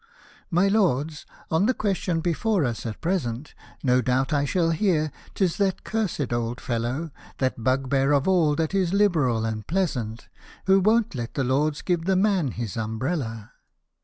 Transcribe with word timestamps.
My 0.49 0.67
Lords, 0.67 1.27
on 1.51 1.67
the 1.67 1.75
question 1.75 2.21
before 2.21 2.65
us 2.65 2.87
at 2.87 3.01
present, 3.01 3.53
No 3.83 4.01
doubt 4.01 4.33
I 4.33 4.45
shall 4.45 4.71
hear, 4.71 5.11
"Tis 5.35 5.57
that 5.57 5.83
cursed 5.83 6.33
old 6.33 6.59
fellow, 6.59 7.11
That 7.37 7.63
bugbear 7.63 8.11
of 8.11 8.27
all 8.27 8.55
that 8.55 8.73
is 8.73 8.93
liberal 8.93 9.45
and 9.45 9.67
pleasant, 9.67 10.27
Who 10.65 10.79
won't 10.79 11.13
let 11.13 11.35
the 11.35 11.43
Lords 11.43 11.83
give 11.83 12.05
the 12.05 12.15
man 12.15 12.47
his 12.53 12.75
umbrella 12.77 13.51